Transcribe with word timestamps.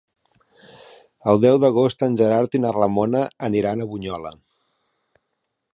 El 1.33 1.41
deu 1.43 1.59
d'agost 1.63 2.01
en 2.07 2.17
Gerard 2.23 2.57
i 2.59 2.63
na 2.65 2.73
Ramona 2.79 3.23
aniran 3.49 3.83
a 3.85 3.89
Bunyola. 3.95 4.35